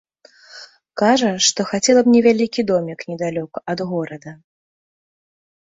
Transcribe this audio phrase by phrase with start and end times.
[1.01, 4.31] Кажа, што хацела б невялікі домік недалёка ад горада.